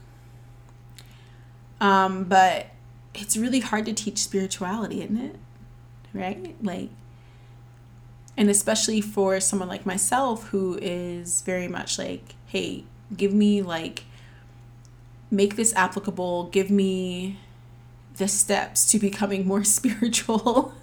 [1.80, 2.68] Um, but
[3.16, 5.36] it's really hard to teach spirituality, isn't it?
[6.14, 6.56] Right?
[6.62, 6.90] Like,
[8.38, 14.06] and especially for someone like myself who is very much like, hey, give me like
[15.30, 17.40] make this applicable give me
[18.18, 20.74] the steps to becoming more spiritual.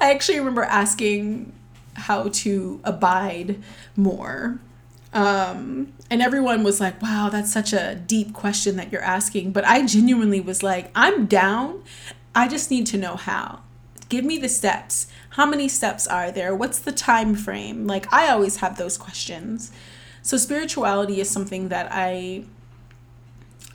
[0.00, 1.52] I actually remember asking
[1.94, 3.62] how to abide
[3.96, 4.60] more.
[5.12, 9.52] Um, and everyone was like wow that's such a deep question that you're asking.
[9.52, 11.82] But i genuinely was like i'm down.
[12.34, 13.62] I just need to know how.
[14.08, 15.06] Give me the steps.
[15.30, 16.54] How many steps are there?
[16.54, 17.86] What's the time frame?
[17.86, 19.72] Like i always have those questions.
[20.22, 22.44] So spirituality is something that I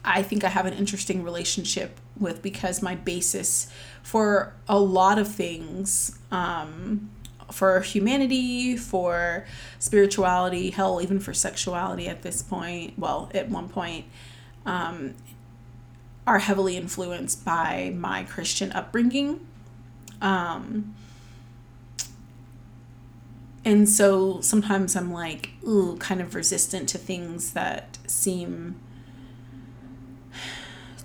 [0.03, 3.71] I think I have an interesting relationship with because my basis
[4.03, 7.09] for a lot of things um,
[7.51, 9.45] for humanity, for
[9.79, 14.05] spirituality, hell, even for sexuality at this point, well, at one point,
[14.65, 15.15] um,
[16.25, 19.45] are heavily influenced by my Christian upbringing.
[20.21, 20.95] Um,
[23.65, 28.79] and so sometimes I'm like, ooh, kind of resistant to things that seem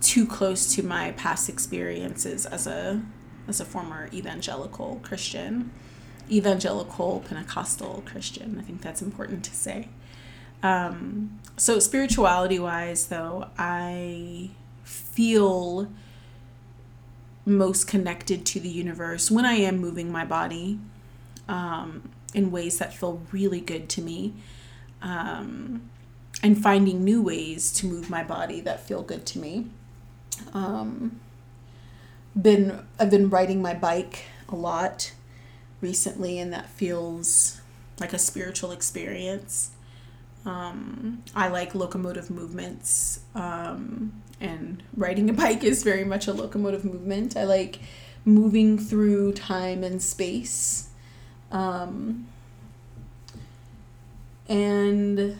[0.06, 3.02] too close to my past experiences as a
[3.48, 5.70] as a former evangelical Christian,
[6.30, 8.58] evangelical Pentecostal Christian.
[8.58, 9.88] I think that's important to say.
[10.62, 14.50] Um, so spirituality wise, though, I
[14.82, 15.88] feel
[17.44, 20.80] most connected to the universe when I am moving my body.
[21.48, 24.34] Um, in ways that feel really good to me.
[25.02, 25.90] Um,
[26.42, 29.66] and finding new ways to move my body that feel good to me.
[30.52, 31.20] Um,
[32.40, 35.12] been I've been riding my bike a lot
[35.80, 37.60] recently, and that feels
[38.00, 39.70] like a spiritual experience.
[40.44, 46.84] Um, I like locomotive movements, um, and riding a bike is very much a locomotive
[46.84, 47.36] movement.
[47.36, 47.80] I like
[48.24, 50.88] moving through time and space.
[51.50, 52.26] Um,
[54.48, 55.36] and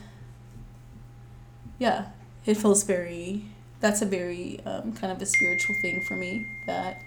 [1.79, 2.07] yeah,
[2.47, 3.47] it feels very,
[3.81, 7.03] that's a very um, kind of a spiritual thing for me that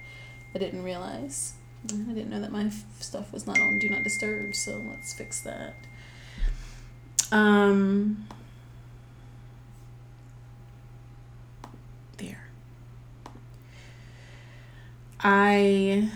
[0.56, 1.54] I didn't realize.
[1.86, 5.42] I didn't know that my stuff was not on Do Not Disturb, so let's fix
[5.42, 5.76] that.
[7.32, 8.28] Um,
[12.18, 12.50] there.
[15.22, 16.10] I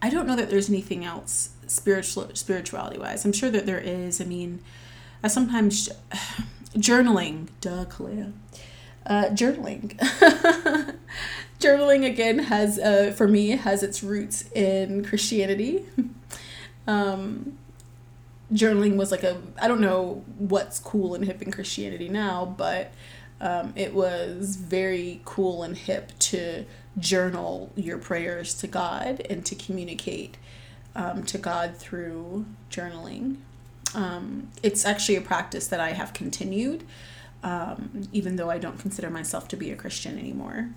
[0.00, 3.24] I don't know that there's anything else spiritual spirituality wise.
[3.24, 4.20] I'm sure that there is.
[4.20, 4.60] I mean,
[5.22, 5.88] I sometimes
[6.76, 8.32] journaling, duh, Kalia.
[9.06, 9.96] Uh, journaling.
[11.58, 15.84] journaling again has uh, for me has its roots in Christianity.
[16.86, 17.58] um,
[18.52, 22.92] journaling was like a I don't know what's cool and hip in Christianity now, but
[23.40, 26.64] um, it was very cool and hip to
[26.98, 30.36] journal your prayers to God and to communicate
[30.94, 33.38] um, to God through journaling.
[33.94, 36.84] Um, it's actually a practice that I have continued,
[37.42, 40.70] um, even though I don't consider myself to be a Christian anymore.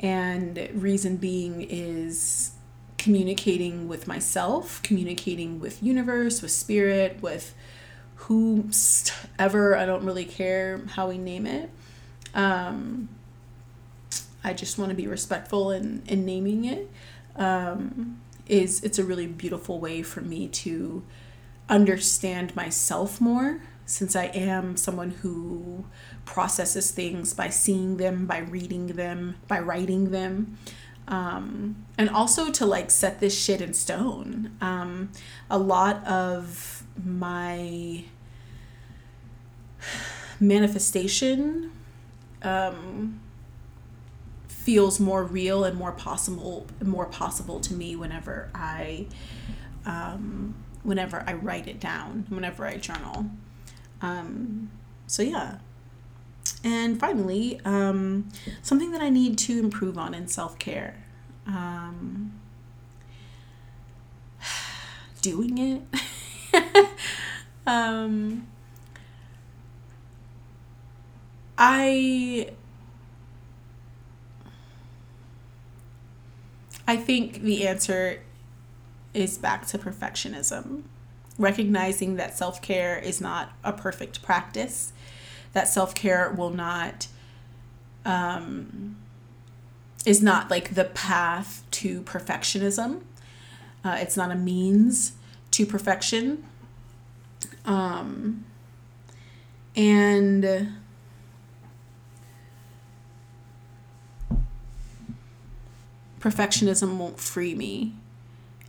[0.00, 2.52] And reason being is
[2.98, 7.54] communicating with myself, communicating with universe, with spirit, with
[8.16, 9.76] whoever.
[9.76, 11.70] I don't really care how we name it.
[12.34, 13.08] Um,
[14.44, 16.90] I just want to be respectful in, in naming it.
[17.36, 21.02] Um, is it's a really beautiful way for me to
[21.68, 23.60] understand myself more
[23.92, 25.84] since I am someone who
[26.24, 30.56] processes things by seeing them, by reading them, by writing them.
[31.08, 34.56] Um, and also to like set this shit in stone.
[34.62, 35.12] Um,
[35.50, 38.04] a lot of my
[40.40, 41.70] manifestation
[42.40, 43.20] um,
[44.48, 49.06] feels more real and more possible more possible to me whenever I
[49.84, 53.26] um, whenever I write it down, whenever I journal.
[54.02, 54.70] Um,
[55.06, 55.58] so yeah.
[56.64, 58.28] And finally, um,
[58.62, 61.02] something that I need to improve on in self care.
[61.46, 62.32] Um,
[65.22, 65.58] doing
[66.52, 66.88] it.
[67.66, 68.46] um,
[71.58, 72.50] I
[76.86, 78.22] I think the answer
[79.14, 80.82] is back to perfectionism.
[81.42, 84.92] Recognizing that self care is not a perfect practice,
[85.54, 87.08] that self care will not,
[88.04, 88.96] um,
[90.06, 93.00] is not like the path to perfectionism.
[93.84, 95.14] Uh, it's not a means
[95.50, 96.44] to perfection.
[97.64, 98.44] Um,
[99.74, 100.76] and
[106.20, 107.94] perfectionism won't free me.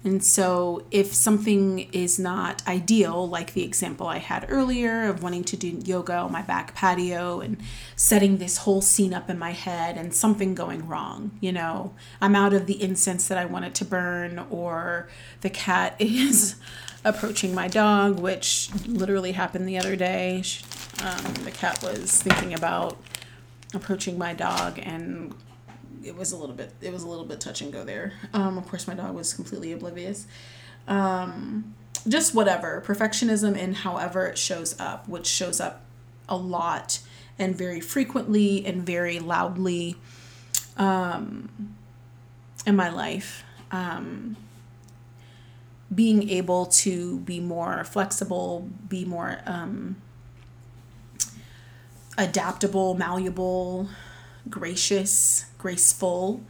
[0.04, 5.46] And so, if something is not ideal, like the example I had earlier of wanting
[5.46, 7.58] to do yoga on my back patio and
[7.96, 12.36] setting this whole scene up in my head and something going wrong, you know, I'm
[12.36, 15.08] out of the incense that I wanted to burn, or
[15.40, 16.56] the cat is
[17.06, 20.44] approaching my dog, which literally happened the other day.
[21.02, 22.98] Um, the cat was thinking about
[23.74, 25.34] approaching my dog and
[26.04, 28.14] it was a little bit it was a little bit touch and go there.
[28.34, 30.28] Um, of course, my dog was completely oblivious.
[30.88, 31.76] Um,
[32.08, 35.86] just whatever perfectionism and however it shows up, which shows up
[36.28, 37.00] a lot
[37.40, 39.96] and very frequently and very loudly
[40.78, 41.76] um,
[42.66, 43.44] in my life.
[43.72, 44.36] Um,
[45.94, 49.96] being able to be more flexible, be more um,
[52.18, 53.90] adaptable, malleable,
[54.50, 56.44] gracious, graceful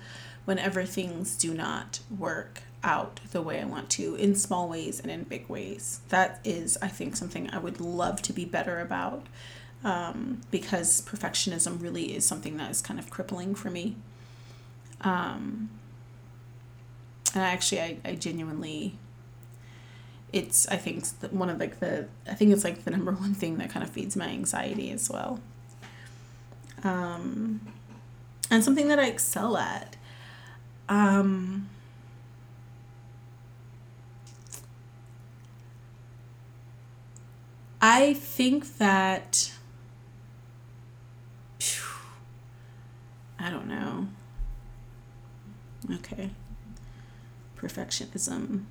[0.45, 5.09] whenever things do not work out the way I want to in small ways and
[5.09, 6.01] in big ways.
[6.09, 9.27] That is, I think, something I would love to be better about
[9.83, 13.95] um, because perfectionism really is something that is kind of crippling for me.
[15.01, 15.69] Um,
[17.33, 18.97] and actually, I, I genuinely,
[20.31, 23.57] it's, I think, one of like the, I think it's like the number one thing
[23.57, 25.39] that kind of feeds my anxiety as well.
[26.83, 27.61] Um,
[28.49, 29.95] and something that I excel at.
[30.89, 31.69] Um,
[37.81, 39.51] I think that
[43.39, 44.07] I don't know.
[45.95, 46.29] Okay.
[47.57, 48.63] Perfectionism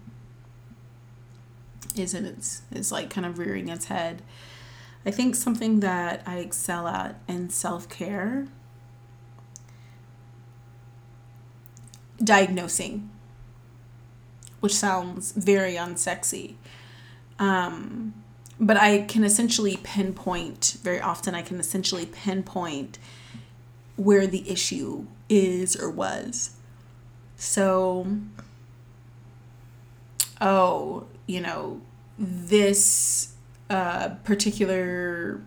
[1.95, 4.23] isn't it's is like kind of rearing its head.
[5.05, 7.89] I think something that I excel at in self
[12.23, 13.11] diagnosing,
[14.61, 16.55] which sounds very unsexy.
[17.39, 18.14] Um,
[18.61, 22.99] but I can essentially pinpoint, very often, I can essentially pinpoint
[23.97, 26.57] where the issue is or was.
[27.37, 28.07] So,
[30.41, 31.81] oh, you know,
[32.18, 33.35] this
[33.68, 35.41] uh, particular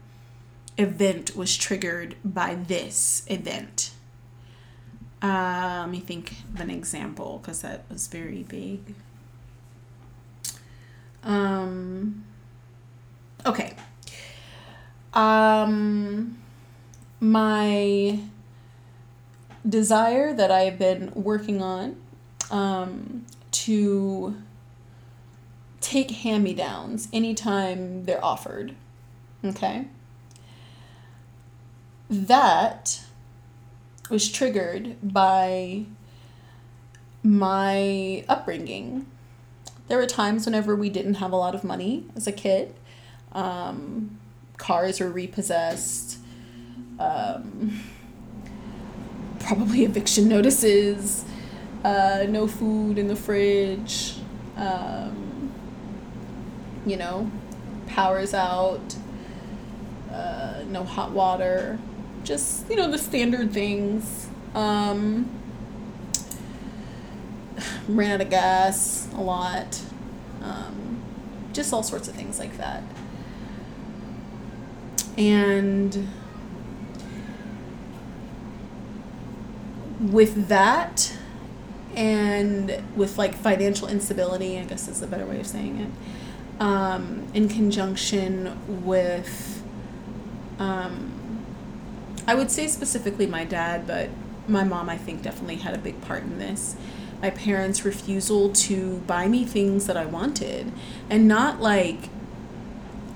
[0.78, 3.92] event was triggered by this event.
[5.22, 8.94] Uh, let me think of an example because that was very vague.
[11.24, 12.26] Um,
[13.46, 13.76] okay.
[15.14, 16.38] Um,
[17.20, 18.20] my
[19.68, 21.96] desire that I've been working on
[22.52, 24.36] um, to
[25.82, 28.76] take hand me downs anytime they're offered.
[29.44, 29.88] Okay?
[32.10, 33.05] That
[34.10, 35.86] was triggered by
[37.24, 39.08] my upbringing.
[39.88, 42.76] There were times whenever we didn't have a lot of money as a kid.
[43.32, 44.20] Um,
[44.58, 46.20] cars were repossessed.
[47.00, 47.82] Um,
[49.40, 51.26] probably eviction notices.
[51.84, 54.16] Uh, no food in the fridge.
[54.58, 55.52] Um,
[56.86, 57.30] you know,
[57.88, 58.96] power's out.
[60.12, 61.78] Uh, no hot water.
[62.26, 64.28] Just, you know, the standard things.
[64.54, 65.30] Um,
[67.88, 69.82] ran out of gas a lot.
[70.42, 71.02] Um,
[71.54, 72.84] just all sorts of things like that.
[75.18, 76.10] And
[80.00, 81.16] with that
[81.96, 87.28] and with like financial instability, I guess is a better way of saying it, um,
[87.34, 89.64] in conjunction with,
[90.60, 91.15] um,
[92.28, 94.10] I would say specifically my dad, but
[94.48, 96.76] my mom, I think, definitely had a big part in this.
[97.22, 100.72] My parents' refusal to buy me things that I wanted,
[101.10, 102.10] and not like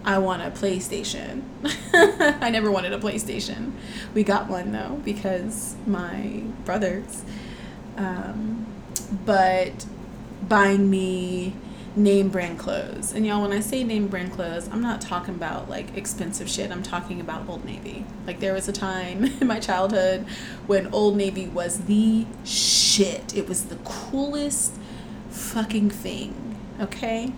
[0.05, 1.43] I want a PlayStation.
[2.41, 3.73] I never wanted a PlayStation.
[4.13, 7.23] We got one though because my brothers.
[7.97, 8.65] Um,
[9.25, 9.85] but
[10.47, 11.53] buying me
[11.95, 13.13] name brand clothes.
[13.13, 16.71] And y'all, when I say name brand clothes, I'm not talking about like expensive shit.
[16.71, 18.05] I'm talking about Old Navy.
[18.27, 20.25] Like there was a time in my childhood
[20.67, 23.35] when Old Navy was the shit.
[23.35, 24.73] It was the coolest
[25.29, 26.57] fucking thing.
[26.79, 27.33] Okay?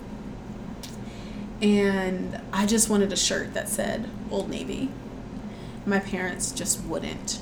[1.61, 4.89] and I just wanted a shirt that said Old Navy.
[5.85, 7.39] My parents just wouldn't,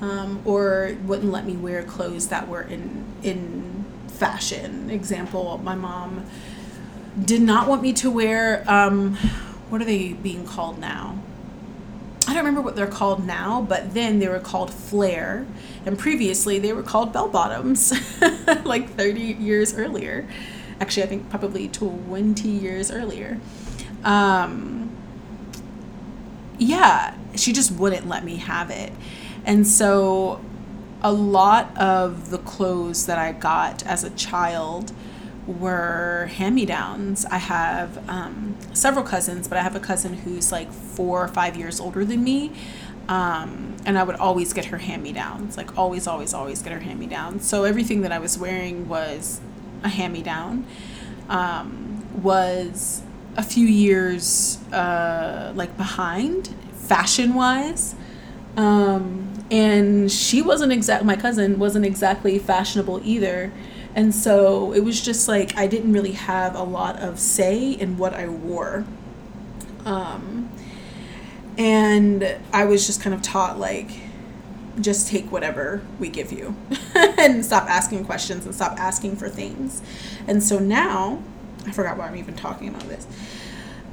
[0.00, 3.75] um, or wouldn't let me wear clothes that were in in
[4.18, 4.90] fashion.
[4.90, 6.26] Example: my mom
[7.22, 9.14] did not want me to wear um,
[9.70, 11.18] what are they being called now?
[12.28, 15.46] I don't remember what they're called now, but then they were called flare,
[15.84, 17.92] and previously they were called bell bottoms,
[18.64, 20.26] like 30 years earlier
[20.80, 23.40] actually I think probably 20 years earlier.
[24.04, 24.90] Um,
[26.58, 28.92] yeah, she just wouldn't let me have it.
[29.44, 30.40] And so
[31.02, 34.92] a lot of the clothes that I got as a child
[35.46, 37.24] were hand me downs.
[37.26, 41.56] I have um, several cousins, but I have a cousin who's like four or five
[41.56, 42.52] years older than me.
[43.08, 46.72] Um, and I would always get her hand me downs, like always, always, always get
[46.72, 47.46] her hand me downs.
[47.48, 49.40] So everything that I was wearing was
[49.84, 50.66] a hand me down,
[51.28, 53.02] um, was
[53.36, 57.94] a few years uh, like behind fashion wise.
[58.56, 63.52] Um, and she wasn't exact my cousin wasn't exactly fashionable either
[63.94, 67.96] and so it was just like i didn't really have a lot of say in
[67.96, 68.84] what i wore
[69.84, 70.50] um,
[71.56, 73.90] and i was just kind of taught like
[74.80, 76.54] just take whatever we give you
[76.94, 79.82] and stop asking questions and stop asking for things.
[80.26, 81.22] And so now,
[81.66, 83.06] I forgot why I'm even talking about this.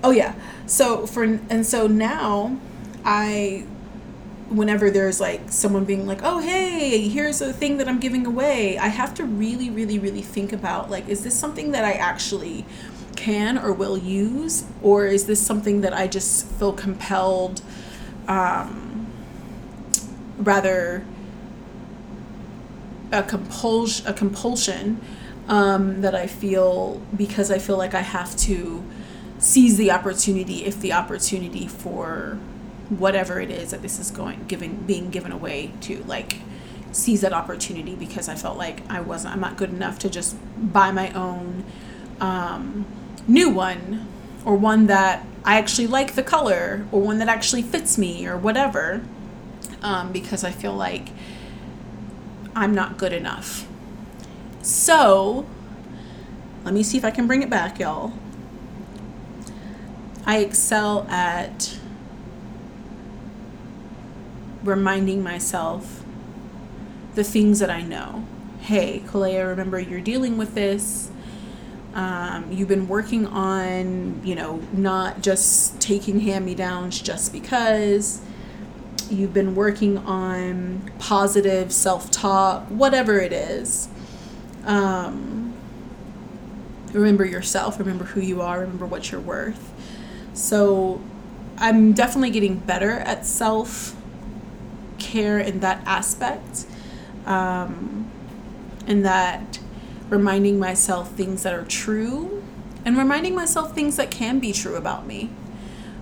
[0.04, 0.36] Oh yeah.
[0.66, 2.58] So for and so now
[3.06, 3.66] I
[4.54, 8.78] whenever there's like someone being like, "Oh, hey, here's a thing that I'm giving away."
[8.78, 12.66] I have to really really really think about like is this something that I actually
[13.16, 17.62] can or will use or is this something that I just feel compelled
[18.28, 19.08] um
[20.38, 21.06] rather
[23.12, 25.00] a compulsion a compulsion
[25.48, 28.84] um, that I feel because I feel like I have to
[29.40, 32.38] seize the opportunity if the opportunity for
[32.90, 36.38] whatever it is that this is going giving being given away to like
[36.92, 40.36] seize that opportunity because I felt like I wasn't I'm not good enough to just
[40.58, 41.64] buy my own
[42.20, 42.86] um,
[43.28, 44.08] new one
[44.46, 48.38] or one that I actually like the color, or one that actually fits me, or
[48.38, 49.02] whatever,
[49.82, 51.10] um, because I feel like
[52.56, 53.68] I'm not good enough.
[54.62, 55.46] So,
[56.64, 58.14] let me see if I can bring it back, y'all.
[60.26, 61.78] I excel at
[64.64, 66.04] reminding myself
[67.16, 68.26] the things that I know.
[68.62, 71.12] Hey, Kalea, remember you're dealing with this.
[71.94, 78.22] Um, you've been working on, you know, not just taking hand me downs just because.
[79.10, 83.90] You've been working on positive self talk, whatever it is.
[84.66, 85.54] Um,
[86.94, 89.72] remember yourself, remember who you are, remember what you're worth.
[90.34, 91.02] So
[91.58, 93.96] I'm definitely getting better at self
[95.04, 96.66] care in that aspect.
[97.26, 98.12] Um,
[98.88, 99.60] and that
[100.10, 102.44] reminding myself things that are true
[102.86, 105.30] and reminding myself things that can be true about me.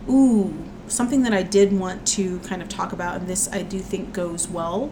[0.10, 0.54] Ooh,
[0.88, 4.14] something that I did want to kind of talk about, and this I do think
[4.14, 4.92] goes well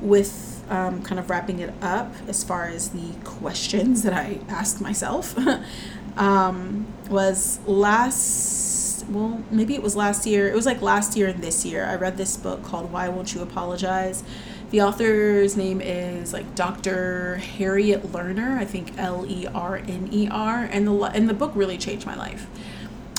[0.00, 4.80] with um, kind of wrapping it up as far as the questions that I asked
[4.80, 5.36] myself,
[6.16, 10.48] um, was last, well, maybe it was last year.
[10.48, 11.84] It was like last year and this year.
[11.84, 14.22] I read this book called Why Won't You Apologize?
[14.70, 17.36] The author's name is like Dr.
[17.36, 21.50] Harriet Lerner, I think L E R N E R, and the and the book
[21.56, 22.46] really changed my life.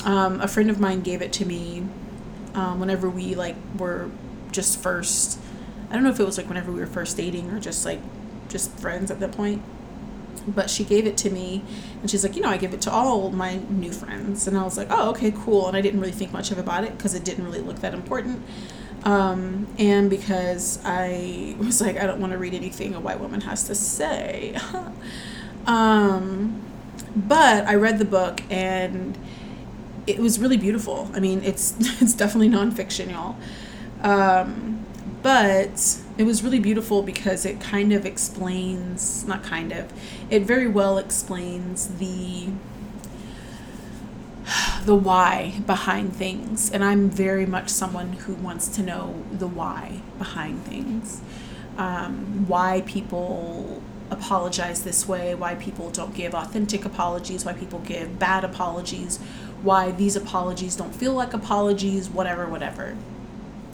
[0.04, 1.86] Um, a friend of mine gave it to me
[2.54, 4.10] um, whenever we like were
[4.50, 5.38] just first.
[5.90, 8.00] I don't know if it was like whenever we were first dating or just like
[8.48, 9.62] just friends at that point.
[10.46, 11.62] But she gave it to me,
[12.00, 14.64] and she's like, you know, I give it to all my new friends, and I
[14.64, 15.68] was like, oh, okay, cool.
[15.68, 17.94] And I didn't really think much of about it because it didn't really look that
[17.94, 18.42] important.
[19.04, 23.40] Um, and because I was like, I don't want to read anything a white woman
[23.42, 24.56] has to say.
[25.66, 26.62] um,
[27.14, 29.18] but I read the book and
[30.06, 31.10] it was really beautiful.
[31.14, 33.36] I mean, it's it's definitely nonfiction, y'all.
[34.02, 34.71] Um,
[35.22, 39.92] but it was really beautiful because it kind of explains, not kind of,
[40.30, 42.48] it very well explains the
[44.84, 46.70] the why behind things.
[46.70, 51.20] And I'm very much someone who wants to know the why behind things.
[51.78, 58.18] Um, why people apologize this way, why people don't give authentic apologies, why people give
[58.18, 59.18] bad apologies,
[59.62, 62.96] why these apologies don't feel like apologies, whatever, whatever.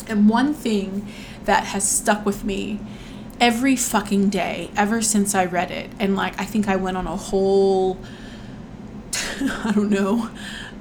[0.07, 1.09] And one thing
[1.45, 2.81] that has stuck with me
[3.41, 7.07] every fucking day ever since I read it, and like I think I went on
[7.07, 7.99] a whole,
[9.41, 10.31] I don't know,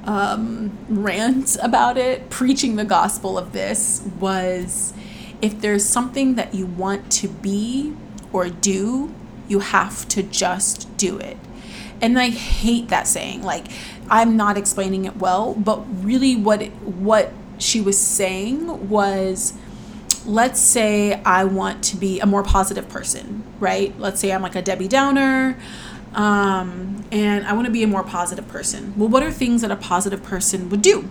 [0.05, 4.93] um, rant about it, preaching the gospel of this, was
[5.41, 7.93] if there's something that you want to be
[8.33, 9.13] or do,
[9.47, 11.37] you have to just do it.
[12.01, 13.43] And I hate that saying.
[13.43, 13.67] Like,
[14.09, 19.53] I'm not explaining it well, but really, what it, what she was saying was
[20.28, 23.97] let's say I want to be a more positive person, right?
[23.97, 25.57] Let's say I'm like a Debbie Downer
[26.13, 28.93] um, and I want to be a more positive person.
[28.97, 31.07] Well, what are things that a positive person would do?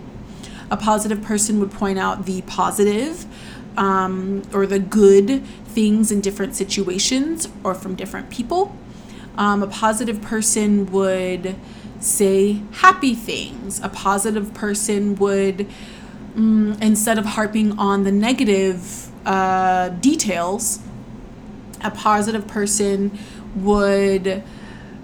[0.69, 3.25] A positive person would point out the positive
[3.77, 8.75] um, or the good things in different situations or from different people.
[9.37, 11.55] Um, a positive person would
[11.99, 13.79] say happy things.
[13.81, 15.67] A positive person would,
[16.35, 20.79] mm, instead of harping on the negative uh, details,
[21.83, 23.17] a positive person
[23.55, 24.41] would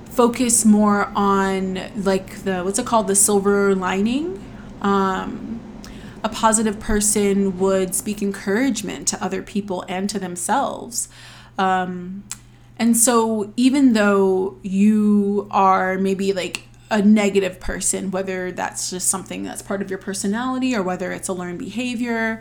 [0.05, 3.07] focus more on like the what's it called?
[3.07, 4.43] The silver lining?
[4.81, 5.59] Um,
[6.23, 11.09] a positive person would speak encouragement to other people and to themselves.
[11.57, 12.23] Um,
[12.77, 19.41] and so even though you are maybe like a negative person whether that's just something
[19.41, 22.39] that's part of your personality or whether it's a learned behavior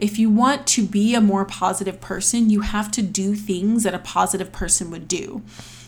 [0.00, 3.94] if you want to be a more positive person you have to do things that
[3.94, 5.42] a positive person would do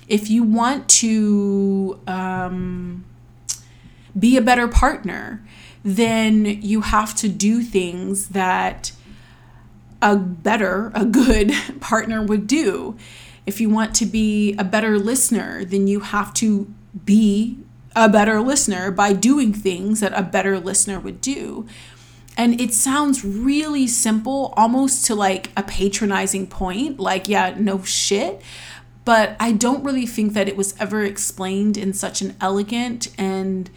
[0.08, 3.04] if you want to um,
[4.18, 5.42] be a better partner,
[5.84, 8.92] then you have to do things that
[10.00, 12.96] a better, a good partner would do.
[13.46, 16.72] If you want to be a better listener, then you have to
[17.04, 17.58] be
[17.94, 21.66] a better listener by doing things that a better listener would do.
[22.36, 28.42] And it sounds really simple, almost to like a patronizing point, like, yeah, no shit
[29.04, 33.68] but I don't really think that it was ever explained in such an elegant and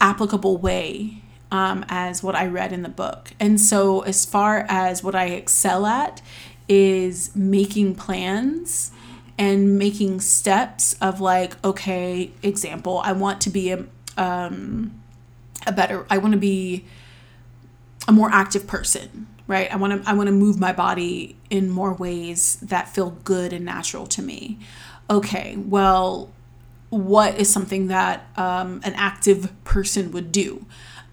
[0.00, 3.32] applicable way um, as what I read in the book.
[3.40, 6.20] And so, as far as what I excel at,
[6.68, 8.92] is making plans
[9.38, 13.84] and making steps of like, okay, example, I want to be a,
[14.16, 15.00] um,
[15.66, 16.84] a better I want to be
[18.08, 19.72] a more active person, right?
[19.72, 23.52] I want to I want to move my body in more ways that feel good
[23.52, 24.58] and natural to me.
[25.08, 26.30] Okay, well,
[26.90, 30.66] what is something that um, an active person would do?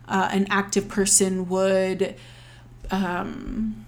[0.07, 2.15] Uh, an active person would
[2.91, 3.85] um,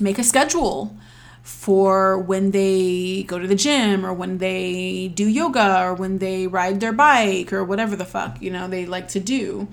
[0.00, 0.96] make a schedule
[1.42, 6.46] for when they go to the gym or when they do yoga or when they
[6.46, 9.66] ride their bike or whatever the fuck you know they like to do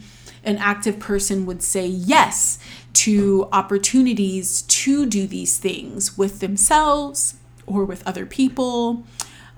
[0.48, 2.58] an active person would say yes
[2.94, 7.36] to opportunities to do these things with themselves
[7.68, 9.04] or with other people.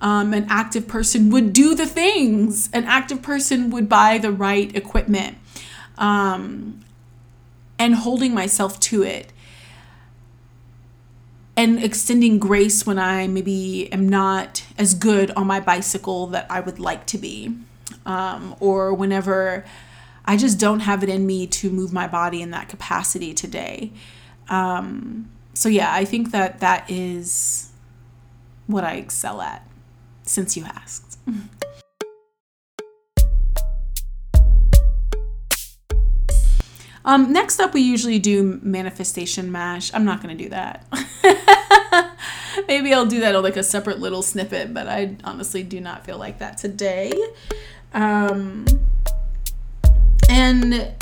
[0.01, 2.69] Um, an active person would do the things.
[2.73, 5.37] An active person would buy the right equipment
[5.97, 6.83] um,
[7.77, 9.31] and holding myself to it
[11.55, 16.61] and extending grace when I maybe am not as good on my bicycle that I
[16.61, 17.55] would like to be.
[18.05, 19.65] Um, or whenever
[20.29, 23.91] I just don't have it in me to move my body in that capacity today.
[24.47, 27.71] Um, so, yeah, I think that that is
[28.67, 29.65] what I excel at
[30.21, 31.17] since you asked.
[37.05, 39.91] Um, next up, we usually do manifestation mash.
[39.95, 40.85] I'm not going to do that.
[42.67, 46.05] Maybe I'll do that on like a separate little snippet, but I honestly do not
[46.05, 47.13] feel like that today.
[47.95, 48.65] Um,
[50.39, 50.95] and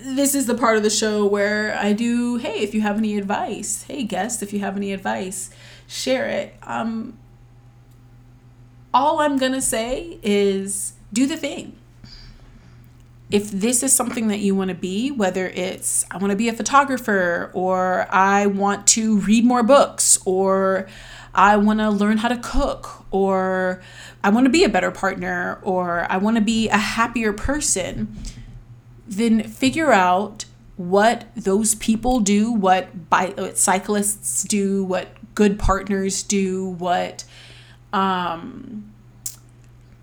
[0.00, 3.16] this is the part of the show where I do, hey, if you have any
[3.16, 5.50] advice, hey, guest, if you have any advice,
[5.86, 6.56] share it.
[6.64, 7.16] Um,
[8.92, 11.76] all I'm going to say is do the thing.
[13.30, 16.48] If this is something that you want to be, whether it's I want to be
[16.48, 20.88] a photographer or I want to read more books or
[21.38, 23.80] I want to learn how to cook or
[24.24, 28.16] I want to be a better partner or I want to be a happier person,
[29.06, 36.24] then figure out what those people do, what, bi- what cyclists do, what good partners
[36.24, 37.24] do, what
[37.92, 38.92] um,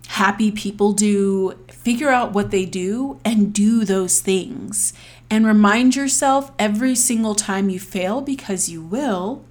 [0.08, 1.52] happy people do.
[1.68, 4.94] Figure out what they do and do those things.
[5.28, 9.44] And remind yourself every single time you fail, because you will,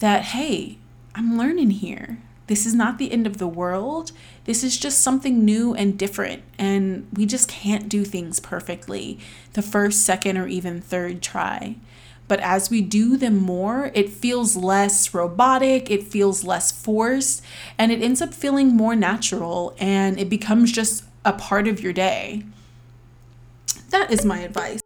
[0.00, 0.77] that, hey,
[1.18, 2.18] I'm learning here.
[2.46, 4.12] This is not the end of the world.
[4.44, 6.44] This is just something new and different.
[6.56, 9.18] And we just can't do things perfectly
[9.54, 11.74] the first, second, or even third try.
[12.28, 17.42] But as we do them more, it feels less robotic, it feels less forced,
[17.76, 21.92] and it ends up feeling more natural and it becomes just a part of your
[21.92, 22.44] day.
[23.90, 24.82] That is my advice.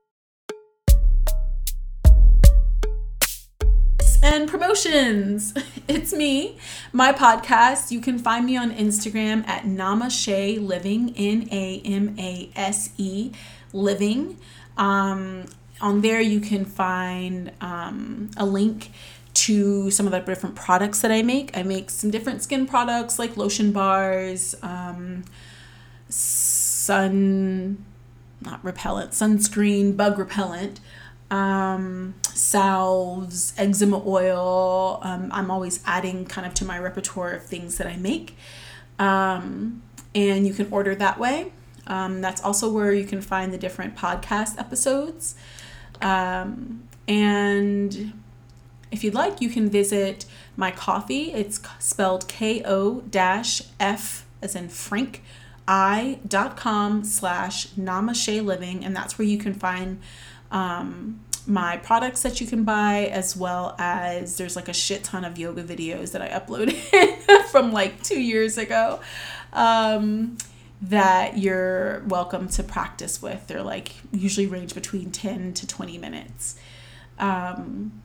[4.33, 5.55] And promotions.
[5.89, 6.59] It's me,
[6.93, 7.91] my podcast.
[7.91, 13.33] You can find me on Instagram at Namase Living, N A M A S E
[13.72, 14.39] Living.
[14.78, 15.47] Um,
[15.80, 18.93] on there, you can find um, a link
[19.35, 21.55] to some of the different products that I make.
[21.57, 25.24] I make some different skin products like lotion bars, um,
[26.09, 27.85] sun,
[28.41, 30.78] not repellent, sunscreen, bug repellent
[31.33, 32.14] um,
[32.53, 35.00] salves, eczema oil.
[35.03, 38.36] Um, I'm always adding kind of to my repertoire of things that I make.
[38.98, 39.82] Um,
[40.14, 41.53] and you can order that way.
[41.86, 45.34] Um, that's also where you can find the different podcast episodes.
[46.00, 48.12] Um, and
[48.90, 50.26] if you'd like, you can visit
[50.57, 51.32] my Ko-fi.
[51.32, 53.03] It's spelled K O
[53.80, 55.22] F as in Frank
[55.68, 60.00] i.com slash namashe living and that's where you can find
[60.50, 65.24] um, my products that you can buy, as well as there's like a shit ton
[65.24, 69.01] of yoga videos that I uploaded from like two years ago
[69.53, 70.36] um,
[70.80, 73.47] that you're welcome to practice with.
[73.47, 76.57] They're like usually range between 10 to 20 minutes.
[77.18, 78.03] Um,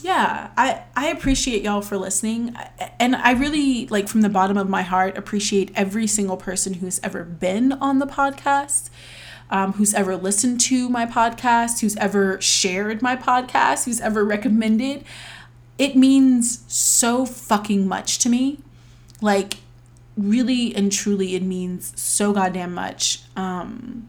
[0.00, 2.54] yeah, I, I appreciate y'all for listening.
[3.00, 7.00] And I really, like, from the bottom of my heart, appreciate every single person who's
[7.02, 8.90] ever been on the podcast
[9.50, 15.04] um, who's ever listened to my podcast, who's ever shared my podcast, who's ever recommended.
[15.78, 18.58] It means so fucking much to me.
[19.20, 19.54] Like,
[20.16, 23.22] really and truly, it means so goddamn much.
[23.36, 24.08] Um,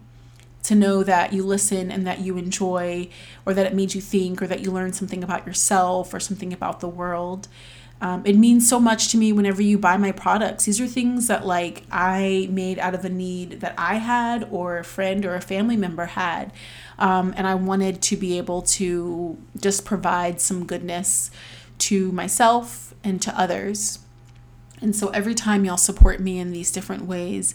[0.63, 3.09] to know that you listen and that you enjoy,
[3.45, 6.53] or that it made you think, or that you learned something about yourself or something
[6.53, 7.47] about the world.
[8.01, 10.65] Um, it means so much to me whenever you buy my products.
[10.65, 14.77] These are things that like I made out of a need that I had or
[14.77, 16.53] a friend or a family member had.
[16.97, 21.29] Um, and I wanted to be able to just provide some goodness
[21.79, 23.99] to myself and to others.
[24.81, 27.53] And so every time y'all support me in these different ways,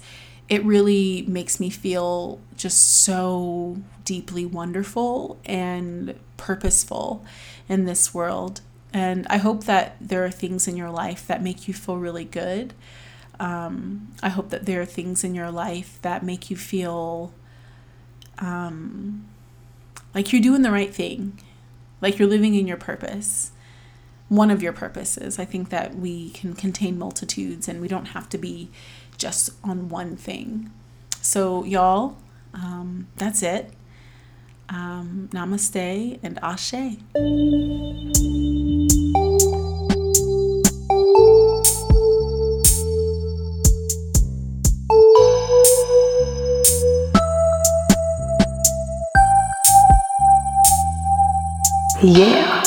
[0.49, 7.25] it really makes me feel just so deeply wonderful and purposeful
[7.67, 8.61] in this world.
[8.95, 12.25] And I hope that there are things in your life that make you feel really
[12.25, 12.73] good.
[13.39, 17.35] Um, I hope that there are things in your life that make you feel
[18.39, 19.27] um,
[20.15, 21.39] like you're doing the right thing,
[22.01, 23.51] like you're living in your purpose
[24.29, 25.39] one of your purposes.
[25.39, 28.71] I think that we can contain multitudes and we don't have to be
[29.17, 30.71] just on one thing.
[31.21, 32.17] So, y'all,
[32.53, 33.73] um, that's it.
[34.69, 36.99] Um, namaste and ashe.
[52.03, 52.64] Yeah.